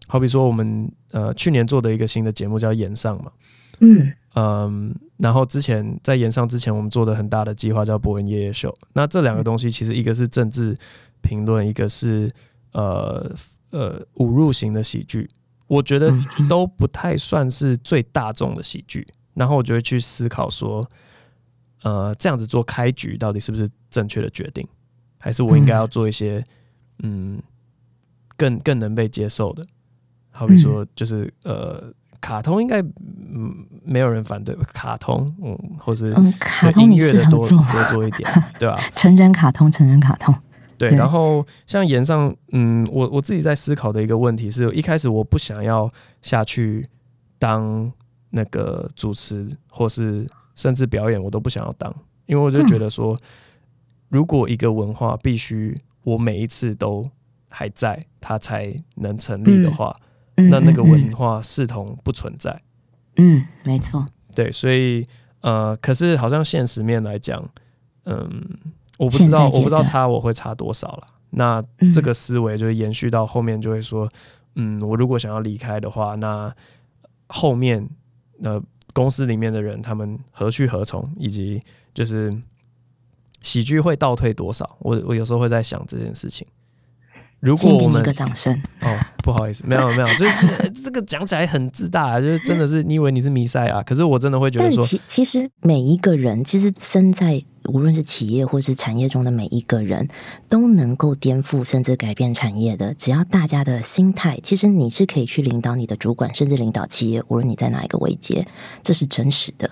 [0.07, 3.33] 好比说我们呃去年做的一个新的节目叫《演上》嘛，
[3.81, 8.73] 嗯嗯，然后之前在演上之前，我们做的很大的计划叫伯恩夜夜秀。
[8.93, 10.77] 那这两个东西其实一个是政治
[11.21, 12.33] 评论，一个是
[12.73, 13.29] 呃
[13.71, 15.29] 呃侮辱型的喜剧。
[15.67, 16.11] 我觉得
[16.49, 19.07] 都不太算是最大众的喜剧。
[19.35, 20.85] 然后我就会去思考说，
[21.83, 24.67] 呃，这样子做开局到底是不是正确的决定，
[25.17, 26.45] 还是我应该要做一些
[27.05, 27.41] 嗯
[28.37, 29.65] 更更能被接受的？
[30.33, 38.29] 好比说，就是呃，卡通应该嗯没有人反对卡通，嗯，或是卡通音乐的多多做一点，
[38.59, 38.77] 对吧？
[38.95, 40.35] 成人卡通，成人卡通。
[40.79, 46.89] 对，然后像言上，嗯，我我自己在思考的一个问题是，一开始我不想要下去
[47.39, 47.93] 当。
[48.31, 51.91] 那个主持或是甚至表演，我都不想要当，
[52.27, 53.19] 因为我就觉得说，
[54.11, 57.03] 如果一个文化必须我每一次都
[57.49, 59.99] 还在，它才能成立的话，
[60.35, 62.61] 那那个文化视同不存在。
[63.17, 64.07] 嗯，没错。
[64.35, 65.09] 对，所以
[65.41, 67.43] 呃，可是好像现实面来讲，
[68.05, 68.47] 嗯，
[68.99, 71.07] 我不知道，我不知道差我会差多少了。
[71.31, 74.07] 那这个思维就延续到后面，就会说，
[74.57, 76.55] 嗯，我如果想要离开的话，那
[77.29, 77.89] 后面。
[78.43, 78.63] 呃
[78.95, 81.63] 公司里面的人，他们何去何从，以及
[81.95, 82.37] 就是
[83.43, 84.77] 喜剧会倒退多少？
[84.81, 86.45] 我我有时候会在想这件事情。
[87.41, 100.09] 如果我们一个掌声哦，不好意思，没有没有， 就是这个讲起来很自大，就是真的是你以为你是弥赛啊，可是我真的会觉得说，其其实每一个人，其实身在无论是企业或是产业中的每一个人，
[100.49, 102.93] 都能够颠覆甚至改变产业的。
[102.95, 108.47] 只要大家的心态，其实你是可以去领导你的主管，甚至领导企业，无论你在哪一个位阶，
[108.83, 109.71] 这是真实的。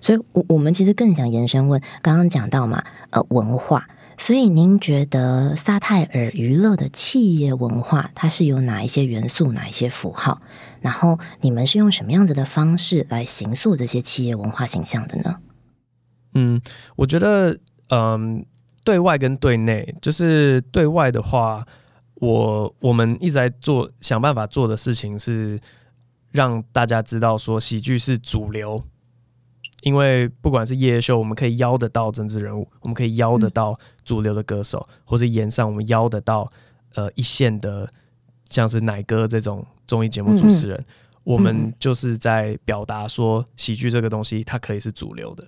[0.00, 3.88] 所以，我我们其实更想延伸问，刚刚讲到嘛，呃，文化。
[4.20, 10.42] 所以，您觉得萨泰尔娱乐的企业文化，它是有哪一些元素、哪一些符号？
[10.82, 15.38] 然后，你们是用什么样子的方式来形塑这些企业文化形象的呢？
[16.34, 16.60] 嗯，
[16.96, 18.44] 我觉得，嗯，
[18.84, 21.66] 对外跟对内，就是对外的话，
[22.16, 25.58] 我我们一直在做，想办法做的事情是
[26.30, 28.84] 让大家知道，说喜剧是主流。
[29.82, 36.50] 因为不管是夜秀，我们可以邀得到政治人物，我们可以邀得到主流的歌手，或是演上我们邀得到
[36.94, 37.90] 呃一线的，
[38.48, 40.84] 像是奶哥这种综艺节目主持人，
[41.24, 45.46] 我们就是在表达说喜剧这个东西它可以是主流的。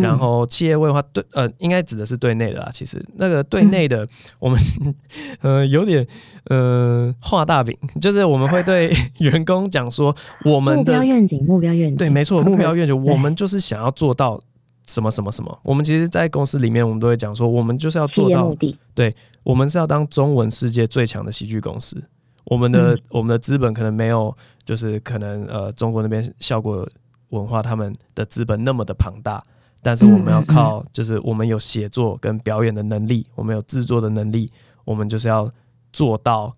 [0.00, 2.68] 然后企业文化对呃，应该指的是对内的啦。
[2.72, 4.06] 其实那个对内的，
[4.38, 4.58] 我们
[5.42, 6.06] 呃有点
[6.46, 14.40] 呃画大饼，就是我们会对员工讲说，我们的目标愿景，目标愿景，对，没错，目标愿景，我们就是想要做到
[14.86, 15.58] 什么什么什么。
[15.62, 22.02] 我们其实，在公司里面，我们都会讲说，我们就是要做到目的，对，我们是要当中文世界最强的喜剧公司。
[22.44, 26.84] 我们的我们的资本可能没有，就是可能呃中国那边效果
[27.28, 29.40] 文化他们的资本那么的庞大。
[29.82, 34.50] 但是我们要靠，就是我们有写作跟表演的能力，我们有制作的能力，
[34.84, 35.48] 我们就是要
[35.92, 36.56] 做到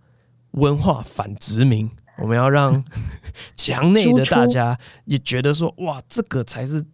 [0.52, 1.90] 文化反殖民。
[2.18, 2.84] 我们要让
[3.56, 6.84] 墙内的大家也觉得说，哇，这个才是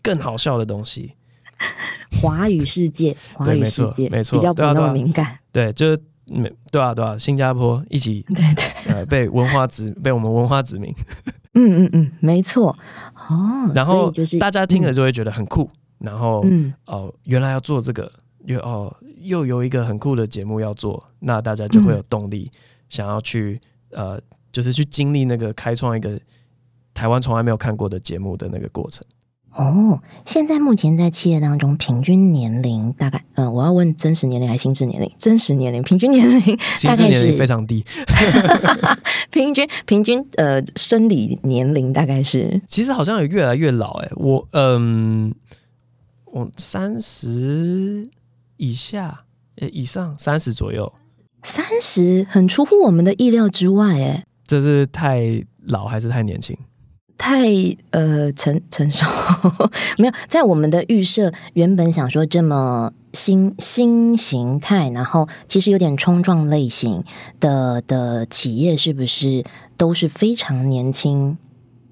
[0.00, 1.14] 更好笑的东西。
[2.22, 5.36] 华语世界，华语世界，没错，比较不那么敏感。
[5.50, 10.88] 对，就是没对啊，对啊，新加坡一起， 对对，呃，被文化殖，被我们文化殖民。
[11.58, 12.76] 嗯嗯嗯，没错。
[13.28, 15.68] 哦，然后就是大家听了就会觉得很酷。
[15.98, 16.44] 然后，
[16.86, 18.08] 哦，原来要做这个，
[18.44, 22.48] 又哦，又有一个很酷的节目要做，那大家就会有动力，
[22.88, 24.20] 想要去呃，
[24.52, 26.16] 就是去经历那个开创一个
[26.94, 29.04] 台湾从来没有看过的节目的那个过程。
[29.52, 35.10] 哦，现在目前在企业当中，平均年龄大概，嗯，我要问真实年龄还是心智年龄？
[35.16, 37.84] 真实年龄，平均年龄大概是非常低。
[39.30, 45.34] 平均平均呃，生理年龄大概是，其实好像有越来越老哎，我嗯。
[46.30, 48.06] 我三十
[48.58, 49.24] 以下，
[49.56, 50.92] 呃，以上三十左右，
[51.42, 56.54] 三十很出乎我们的意料之外，哎，这是太老还是太年轻？
[57.18, 57.48] 太
[57.90, 59.04] 呃成成熟
[59.98, 67.04] 没有，在我们的预设原本想说这么新新形态，然后其实有点冲撞类型
[67.40, 69.44] 的的企业，是不是
[69.76, 71.36] 都是非常年轻？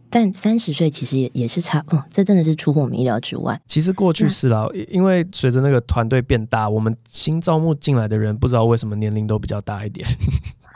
[0.08, 3.60] 但三十岁其实也也是差哦，这真的是出乎我们意料之外。
[3.66, 10.06] 其实过去是啦，因为随着那个团队变大，我们新招募进来的人不知道为什么年龄都比较大一点。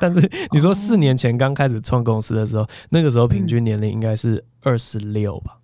[0.00, 5.58] 但是你说四年前刚开始创公司的时候，那个时候平均年龄应该是二十六吧？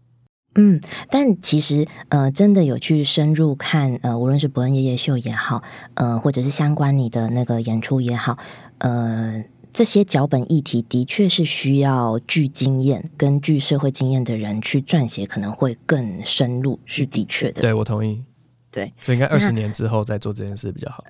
[0.54, 5.62] 嗯，但其实呃，真的有去深入看呃，无论是伯恩夜夜秀也好，
[5.94, 8.38] 呃，或者是相关你的那个演出也好，
[8.78, 9.44] 呃。
[9.72, 17.60] 这些脚本议题的确是需要具经验、跟具社会经验的人去撰写，可能会更深入，是的确的。
[17.60, 18.24] 对我同意。
[18.70, 21.04] 对，所以应该二十年之后再做这件事比较好。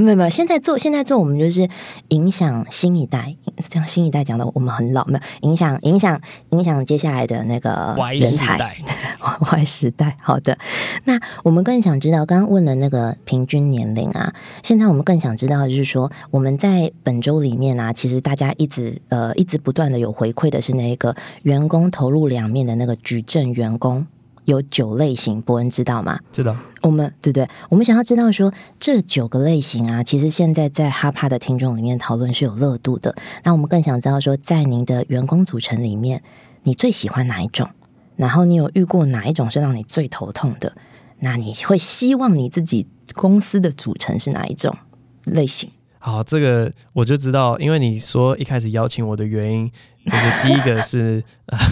[0.00, 1.68] 没有没有，现在做现在做，我们就是
[2.08, 3.36] 影响新一代，
[3.70, 8.58] 这样新一代讲的我们很老，没有影响影响影响接下来的那个人才。
[9.52, 10.58] Y 时代，好的。
[11.04, 24.06] 那我们更想知道，刚刚问的那个平均年龄啊，现在我们更想知道，就是说我们在本周里面啊，其实大家一直呃一直不断的有回馈的是那个员工投入两面的那个矩阵员工。
[24.44, 26.18] 有九类型，伯恩知道吗？
[26.32, 26.56] 知道。
[26.82, 27.48] 我们对不对？
[27.70, 33.14] 我们想要知道说这九个类型啊，其实现在在哈帕的听众里面讨论是有热度的。
[33.42, 36.22] 那我们更想知道说，在您的员工组成里面，
[36.62, 37.68] 你最喜欢哪一种？
[38.16, 40.76] 然后你有遇过哪一种是让你最头痛的？
[41.20, 44.76] 那你会希望你自己公司的组成是哪一种
[45.24, 45.70] 类型？
[45.98, 49.70] 好，这个我就知道，因为你说一开始邀请我的原因，
[50.04, 51.22] 就是第一个是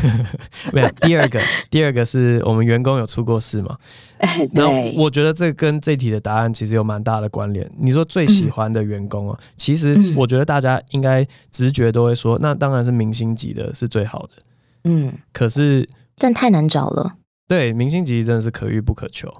[0.72, 1.40] 没有，第二个，
[1.70, 3.76] 第二个是我们员工有出过事嘛？
[4.54, 7.70] 对，我觉得这跟这题的答案其实有蛮大的关联。
[7.78, 14.42] 你说最喜欢的员工啊，其实我觉得大家应该直觉都会说，那当然是明星级的是最好的。
[14.84, 17.16] 嗯，可是但太难找了。
[17.46, 19.32] 对，明星级真的是可遇不可求。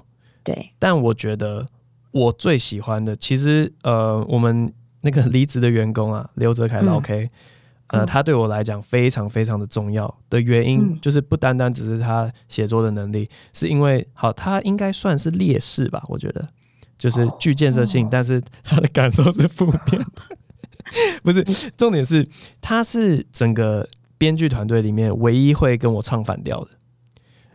[0.43, 1.67] 对，但我觉得
[2.11, 4.71] 我最喜欢的，其实呃，我们。
[5.05, 7.29] 那个离职的员工啊，刘泽凯老 K，
[7.87, 16.03] 呃，他对我来讲非常非常的重要的原因，就是不单单只是他写作的能力，是因为好，他应该算是劣势吧？
[16.07, 16.47] 我觉得
[16.97, 20.05] 就是具建设性，但是他的感受是负面的。
[21.23, 21.43] 不是，
[21.77, 22.27] 重点是
[22.61, 26.69] 他是整个编剧团队里面唯一会跟我唱反调的。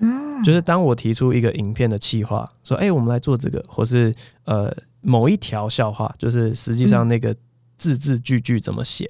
[0.01, 4.15] 嗯，就是当我提出一个影片的企划，说哎，我们来做这个，或是
[4.45, 4.75] 呃。
[5.01, 7.35] 某一条笑话，就是实际上那个
[7.79, 9.09] 字字句句怎么写，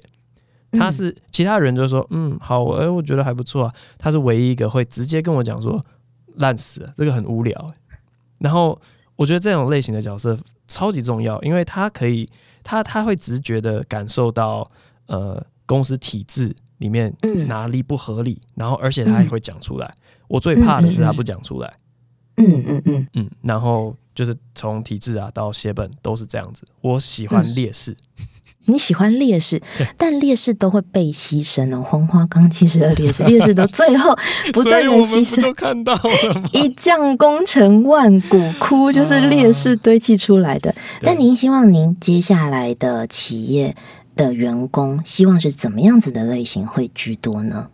[0.71, 3.73] 他是其他人就说嗯好，哎我觉得还不错啊。
[3.97, 5.83] 他是唯一一个会直接跟我讲说
[6.35, 7.73] 烂死了，这个很无聊。
[8.37, 8.79] 然后
[9.15, 12.29] 我觉得这种类型的角色超级重要，因为他可以
[12.63, 14.69] 他他会直觉的感受到
[15.07, 17.13] 呃公司体制里面
[17.47, 19.93] 哪里不合理，然后而且他也会讲出来。
[20.27, 21.73] 我最怕的是他不讲出来。
[22.37, 23.95] 嗯嗯嗯嗯，然后。
[24.15, 26.67] 就是从体制啊到写本都是这样子。
[26.81, 27.95] 我喜欢劣势，
[28.65, 29.61] 你喜欢烈士，
[29.97, 31.81] 但烈士都会被牺牲哦。
[31.81, 34.15] 黄花岗七十二烈士，烈士都最后
[34.53, 36.01] 不断的牺牲，都看到了。
[36.51, 40.75] 一将功成万骨枯，就是烈士堆砌出来的。
[41.01, 43.75] 但您希望您接下来的企业
[44.15, 47.69] 的员工，希望是怎么样子的类型会居多呢？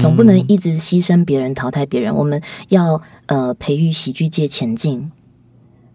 [0.00, 2.14] 总不能一直牺牲别人，淘汰别人。
[2.14, 5.12] 我们要呃培育喜剧界前进。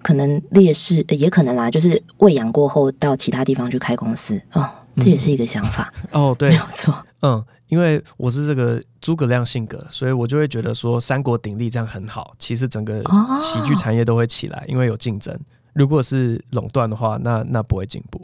[0.06, 4.40] 可能劣势也可能啦，就是喂养过后到其他地方去开公司。
[4.54, 5.92] 哦，这也是一个想法。
[6.12, 13.02] 哦，对，没有错，嗯，因为我是这个诸葛亮性格，所以我就会觉得说三国鼎立这样很好，其实整个
[13.42, 15.36] 喜剧产业都会起来，因为有竞争。
[15.74, 18.22] 如果是垄断的话，那那不会进步。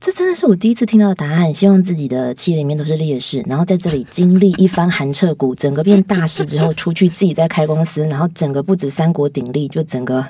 [0.00, 1.52] 这真的是我第一次听到的答案。
[1.52, 10.26] 希望自己的企业里面都是劣势，然后在这里经历一番寒彻骨，整个变大师之后，出去自己再开公司，然后整个不止三国鼎立，就整个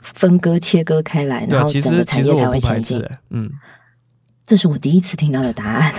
[0.00, 3.00] 分割切割开来，然后整个产业才会前进。
[3.30, 3.48] 嗯，
[4.44, 5.94] 这是我第一次听到的答案，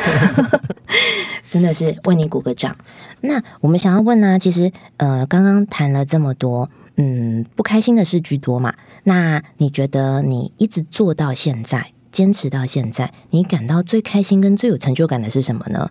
[1.49, 2.75] 真的是为你鼓个掌。
[3.21, 8.73] 那我们想要问呢，其实呃，刚刚谈了这么多，嗯，不开心的事居多嘛？
[9.05, 11.92] 那你觉得你一直做到现在？
[12.13, 15.89] 坚持到现在，你感到最开心跟最有成就感的是什么呢？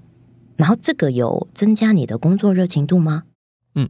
[0.57, 3.25] 然后这个有增加你的工作热情度吗？
[3.75, 3.89] 嗯，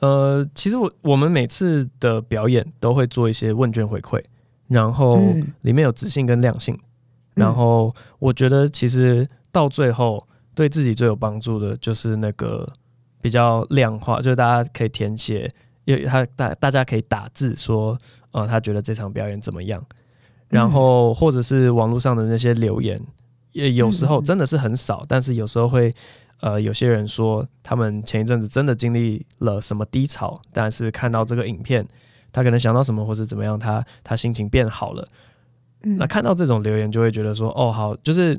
[0.00, 4.22] 呃，其实我我们每次的表演都会做一些问卷回馈，
[4.68, 5.18] 然后
[5.62, 6.78] 里面有自信跟量性，
[7.34, 12.70] 然后我觉得其实到最后对自己最有帮助的就是那个
[13.22, 15.50] 比较量化，就是大家可以填写，
[15.86, 17.98] 因为他大大家可以打字说，
[18.32, 19.82] 呃，他觉得这场表演怎么样。
[20.52, 23.00] 然后，或者是网络上的那些留言，
[23.52, 25.90] 也有时候真的是很少，但是有时候会，
[26.40, 31.88] 呃，有些人说他们前一阵子真的经历了什么低潮，但是看到这个影片，
[32.30, 35.08] 他可能想到什么，或是怎么样，他他心情变好了。
[35.80, 38.38] 那看到这种留言，就会觉得说，哦，好，就是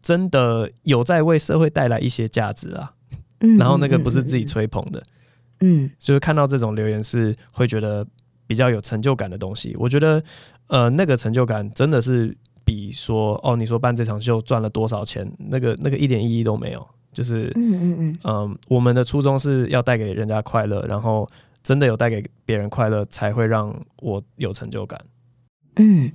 [0.00, 2.94] 真的有在为社会带来一些价值啊。
[3.58, 5.02] 然后那个不是自己吹捧的，
[5.60, 8.06] 嗯，就是看到这种留言是会觉得
[8.46, 9.76] 比较有成就感的东西。
[9.78, 10.24] 我觉得。
[10.68, 16.86] 呃，那个成就感真的是比说哦，你说办这场秀赚了多少钱，那个那个一点意义都没有。
[17.10, 21.28] 就是嗯嗯嗯，嗯，我们的初衷是要带给人家快乐，然后
[21.64, 25.00] 真的有带给别人快乐，才会让我有成就感。
[25.76, 26.12] 嗯，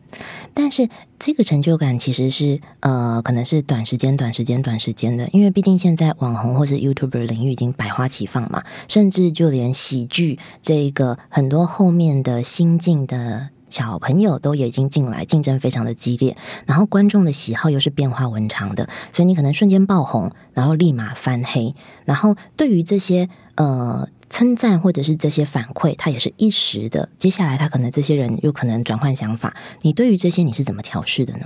[0.54, 0.88] 但是
[1.18, 21.74] 这个成就感其实是呃，可能是短时间、短时间、短时间的，因为毕竟现在网红或是 YouTuber 领域已经百花齐放嘛，甚至就连喜剧这个很多后面的新进的小朋友都已经进来，竞争非常的激烈，然后观众的喜好又是变化文常的，所以你可能瞬间爆红，然后立马翻黑，
[22.06, 24.08] 然后对于这些呃。
[24.30, 27.08] 称赞或者是这些反馈，他也是一时的。
[27.20, 29.56] 接下来，他可能这些人有可能转换想法。
[29.84, 31.46] 你对于这些你是怎么调试的呢？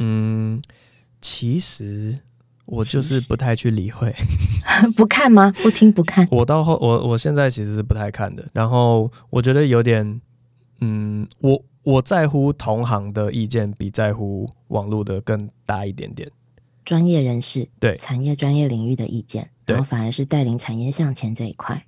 [0.00, 0.60] 嗯，
[1.20, 2.18] 其实
[2.66, 4.12] 我就是不太去理会，
[4.96, 5.54] 不看吗？
[5.62, 6.26] 不听不看。
[6.32, 8.48] 我到后，我我现在其实是不太看的。
[8.52, 10.20] 然后我觉得有点，
[10.84, 16.28] 嗯，我我在乎同行的意见比在乎网络的更大一点点。
[16.84, 21.80] 专业人士对产业专业领域的意见，然后反而是带领产业向前这一块。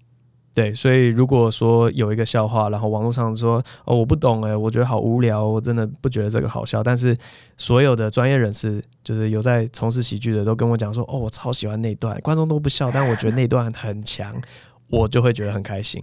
[0.55, 6.81] 对，所以如果说有一个笑话，然后网络上说哦我不懂哎，我觉得好无聊，我真的不觉得这个好笑。
[6.81, 7.17] 但是
[7.57, 14.41] 所有的专业人士，就是有在从事喜剧的，都跟我讲说哦，我超喜欢那段，观众都不笑，但我觉得那段很强，
[14.87, 16.01] 我就会觉得很开心。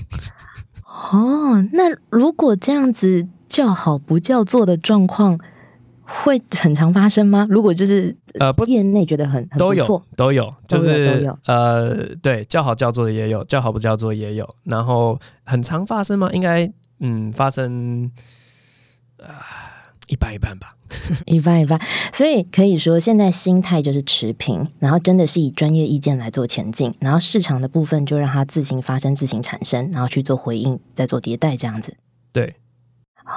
[0.90, 5.38] 哦，那如果这样子叫好不叫座的状况。
[6.12, 7.46] 会很常发生吗？
[7.48, 14.56] 如果就是呃，业内觉得很都有都有，就是呃，对，叫好叫座的也有，叫好不叫座也有。
[14.64, 16.28] 然后很常发生吗？
[16.32, 16.68] 应该
[16.98, 18.10] 嗯，发生
[19.22, 19.69] 啊，
[20.10, 20.76] 一半一半吧，
[21.24, 21.80] 一半一半。
[22.12, 31.96] 所以可以说，现在心态就是持平，然后真的是以专业意见来做前进，然后市场的部分就让它自行发生、自行产生，然后去做回应，再做迭代这样子。
[32.32, 32.56] 对。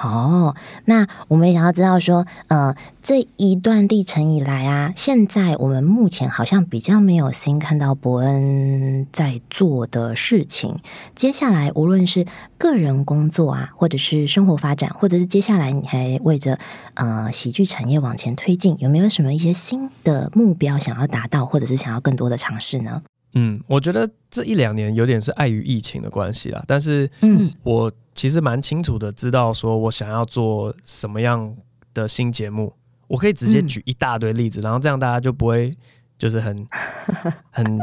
[0.02, 10.80] 哦，那我们也想要知道说，呃，这一段历程以来啊，现在我们目前好像比较没有新看到伯恩在做的事情。
[11.14, 12.26] 接下来，无论是
[12.58, 16.58] 个人工作啊，或者是生活发展，或者是接下来你还为着
[16.94, 23.02] 呃喜剧产业往前推进，有没有什么一些新的目标想要达到，或者是想要更多的尝试呢？
[23.34, 27.92] 嗯，我觉得这一两年有点是碍于疫情的关系啦，但是嗯，我。
[28.16, 31.52] 其实蛮清楚的，知道说我想要做什么样
[31.92, 32.72] 的新节目，
[33.08, 35.74] 我可以直接举一大堆例子，然后这样大家就不会
[36.16, 36.64] 就是很
[37.50, 37.76] 很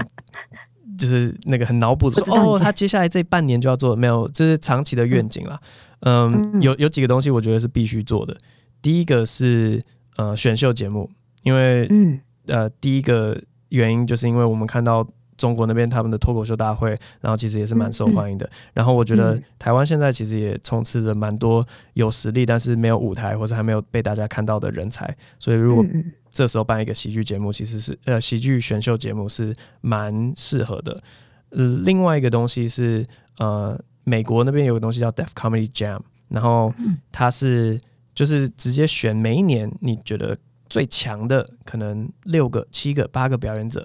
[0.97, 5.59] 就是那个很脑补的说哦，他接下来这半年就要做，没有，这是长期的愿景啦。
[5.99, 8.33] 嗯，有有几个东西我觉得是必须做的。
[8.81, 9.83] 第一个是
[10.15, 11.11] 呃选秀节目，
[11.43, 13.37] 因为嗯呃第一个
[13.67, 15.05] 原因就是因为我们看到。
[15.41, 18.47] 中国那边他们的脱口秀大会，然后其实也是蛮受欢迎的。
[18.75, 25.17] 然后我觉得台湾现在其实也充斥着蛮多有实力，但是没有舞台或者还没有被大家看到的人才。
[25.39, 25.83] 所以如果
[26.31, 31.01] 这时候办一个喜剧节目，其实是呃喜剧选秀节目是蛮适合的。
[31.49, 33.03] 呃，另外一个东西是
[33.39, 36.71] 呃美国那边有个东西叫 Def Comedy Jam，然后
[37.11, 37.81] 它是
[38.13, 40.37] 就是直接选每一年你觉得
[40.69, 43.83] 最强的可能六个、七个、八个表演者。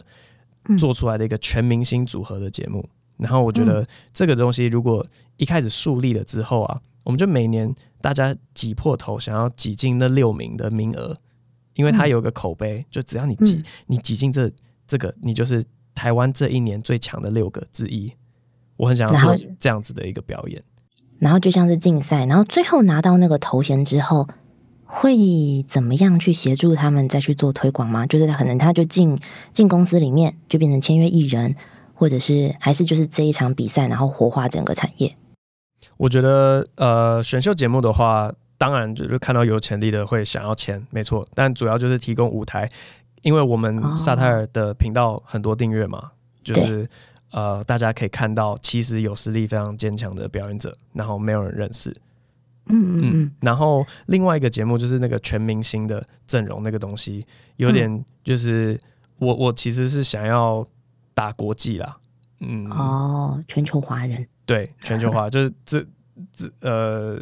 [0.78, 5.04] 做出来的一个全明星组合的节目，然后我觉得这个东西如果
[5.36, 11.16] 一开始树立了之后啊，我们就每年大家挤破头想要挤进那六名的名额，
[11.74, 14.50] 因为它有个口碑，就只要你挤你挤进这
[14.86, 15.64] 这个，你就是
[15.94, 18.12] 台湾这一年最强的六个之一。
[18.76, 20.62] 我很想要做这样子的一个表演，
[21.18, 24.28] 然后就像是竞赛，然后最后拿到那个头衔之后。
[24.99, 28.07] 会怎么样去协助他们再去做推广吗？
[28.07, 29.18] 就是可能他就进
[29.53, 31.55] 进公司里面就变成签约艺人，
[31.92, 35.14] 或者是还是就是这一场比赛，然后活化整个产业。
[35.99, 41.26] 我觉得呃，选秀节目的话，当然就是看到有潜力的会想要签，没错。
[41.34, 42.70] 但主要就是提供舞台，
[43.20, 46.88] 因为我们萨泰尔的频道很多订阅嘛，就是
[47.32, 51.94] 呃，大家可以看到其实有实力非常坚强的表演者，然后没有人认识。
[52.68, 57.24] 嗯嗯嗯，然后另外一个节目就是那个全明星的阵容那个东西，
[57.56, 58.78] 有点就是
[59.18, 60.66] 我我其实是想要
[61.14, 61.96] 打国际啦，
[62.40, 62.68] 嗯。
[62.70, 64.26] 哦，全球华人。
[64.44, 65.84] 对全球化 就是这
[66.32, 67.20] 这呃，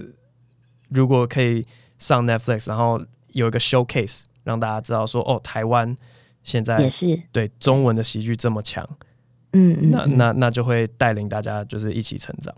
[0.89, 1.65] 如果可以
[1.99, 5.97] 上 Netflix，然后有一个 showcase 让大家知道说哦，台湾
[6.43, 7.21] 现在也是。
[7.33, 8.87] 对中文的喜剧这么强，
[9.53, 12.55] 嗯嗯，那那那就会带领大家就是一起成长。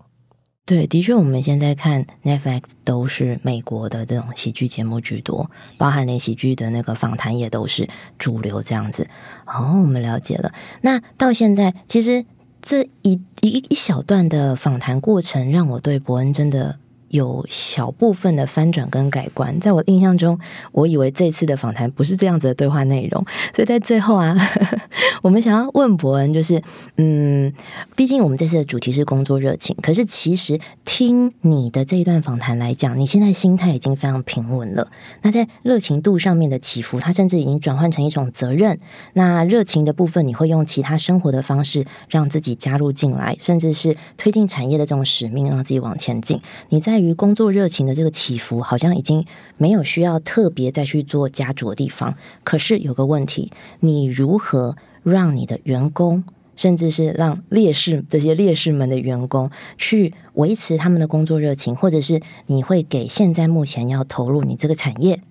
[0.66, 5.48] 对，的确，我们现在看 Netflix 都是美国的这种喜剧节目居多，
[5.78, 7.88] 包含连喜剧的那个访谈也都是
[8.18, 9.08] 主流这样子。
[9.46, 10.52] 哦，我们了解了。
[10.80, 12.26] 那到现在，其实
[12.60, 16.80] 这一一一小段的访谈过程，让我对伯恩真的。
[17.16, 19.58] 有小部分的翻转跟改观。
[19.58, 20.38] 在我印象中，
[20.72, 24.36] 我以为这次的访谈不是这样子的对话内容，所以在最后啊，
[25.22, 26.62] 我们想要问伯恩，就是
[26.96, 27.52] 嗯，
[27.96, 34.88] 毕竟我们这次的主题是工作热情，可是其实听你的这一段访谈来讲，你现在心态已经非常平稳了。
[35.22, 38.78] 那在热情度上面的起伏，它甚至已经转换成一种责任。
[39.14, 46.40] 那热情的部分，你会用其他生活的方式让自己加入进来，甚至是推进产业的这种使命，让自己往前进。
[46.68, 49.24] 你在于工作热情的这个起伏，好像已经
[49.56, 52.16] 没有需要特别再去做加注的地方。
[52.44, 56.24] 可是有个问题，你如何让你的员工，
[56.56, 65.22] 甚至是让烈士这些烈士们的员工去维持他们的工作热情，或者是你会给现在目前要投入你这个产业？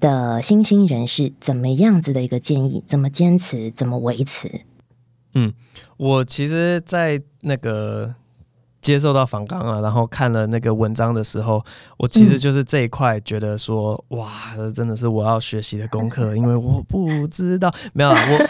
[0.00, 2.82] 的新兴人士怎么样子的一个建议？
[2.88, 3.70] 怎么坚持？
[3.70, 4.62] 怎么维持？
[5.34, 5.54] 嗯，
[5.96, 8.16] 我其实，在那个
[8.82, 11.64] 接受到访纲啊，然后看了那个文章的时候，
[11.96, 14.28] 我其实就是这一块觉得说，哇，
[14.74, 18.48] 真的是我要学习的功课，因为我不知道，没有 我，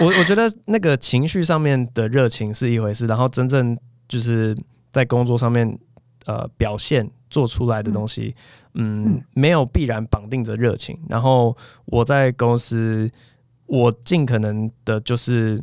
[0.00, 3.78] 我我觉得那个情绪上面的热情是一回事，然后真正
[4.08, 4.54] 就是
[4.90, 5.78] 在工作上面
[6.26, 8.34] 呃表现做出来的东西。
[8.74, 10.96] 嗯，没有必然绑定着热情。
[11.08, 11.56] 然后
[11.86, 13.10] 我在公司，
[13.66, 15.60] 我尽可能的就是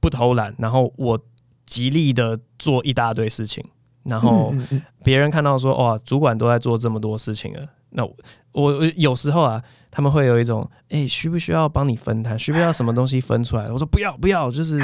[0.00, 1.18] 不偷懒，然后我
[1.66, 3.64] 极力的做一大堆事情。
[4.04, 4.54] 然后
[5.02, 8.04] 别人看到说，哇，主管都在做这么多事情了，那
[8.52, 12.38] 我有时候啊，他们会有一种，哎，需不需要帮你分摊？
[12.38, 13.66] 需不需要什么东西分出来？
[13.70, 14.78] 我说不要不要，就是，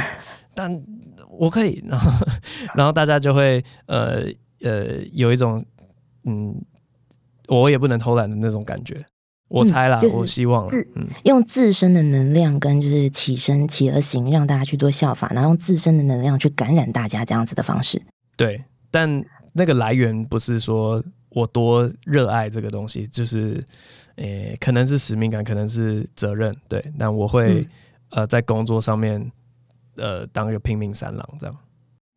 [0.55, 0.83] 但
[1.29, 1.85] 我可以。
[1.87, 2.11] 然后
[2.75, 4.25] 然后大家就会呃
[4.63, 5.65] 呃有一种
[6.25, 6.55] 嗯。
[7.49, 9.05] 我也不能偷懒的那种感觉，
[9.51, 18.01] 我猜啦，我希望嗯，用自身的能量跟就是起身起而行，让大家去做效法，然后用自身的能量去感染大家这样子的方式。
[18.37, 19.23] 对，但
[19.53, 23.61] 那个来源不是说我多热爱这个东西，就是
[24.17, 26.55] 诶，可能是使命感，可能是责任。
[26.69, 27.67] 对，那我会
[28.11, 29.33] 呃在工作上面
[29.97, 31.57] 呃当一个拼命三郎这样。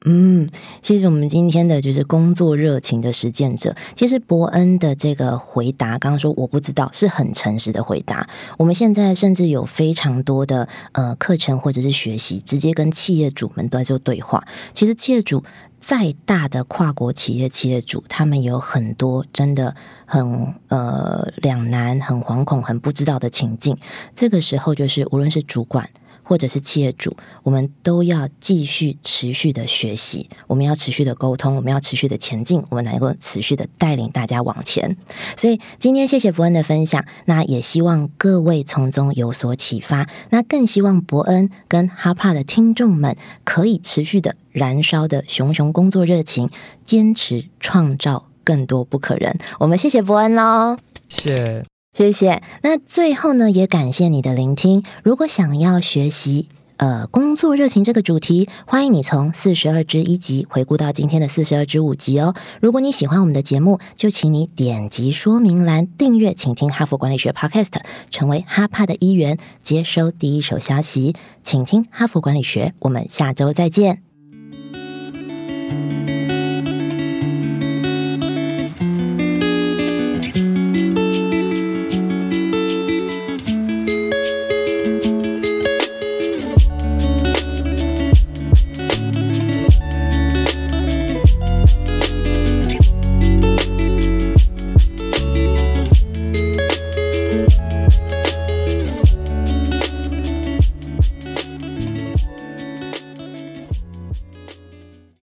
[0.06, 0.50] 嗯，
[0.82, 3.74] 其实我们今天的就是工作热情的实践者。
[3.96, 8.28] 其实伯恩的这个回答，刚刚说我不知道，是很诚实的回答。
[8.58, 14.44] 我们现在甚至有非常多的呃课程或者是学习，直接跟企业主们都在做对话。
[14.74, 15.42] 其实企业主
[15.80, 19.74] 再大的跨国企业企业主，他们有很多真的
[20.06, 23.78] 很呃两难、很惶恐、很不知道的情境。
[24.14, 25.90] 这个时候，就是无论是主管。
[26.24, 34.96] 或者是企业主，我们都要继续持续的学习，我们要持续的沟通，我们要持续的前进，我们能够持续的带领大家往前。
[35.38, 46.50] 所以今天谢谢伯恩的分享，那也希望各位从中有所启发，那更希望伯恩跟哈帕的听众们可以持续的燃烧的熊熊工作热情，
[46.86, 49.38] 坚持创造更多不可人。
[49.60, 51.73] 我们谢谢伯恩喽，谢。
[51.94, 52.42] 谢谢。
[52.64, 54.84] 那最后呢，也感谢你的聆听。
[55.04, 62.34] 如果想要学习呃工作热情这个主题，欢迎你从四十二之一集回顾到今天的四十二之五集哦。
[62.60, 67.74] 如果你喜欢我们的节目，就请你点击说明栏订阅，请听哈佛管理学 Podcast，
[68.10, 71.16] 成为哈帕的一员，接收第一手消息。
[71.44, 74.13] 请听哈佛管理学，我们下周再见。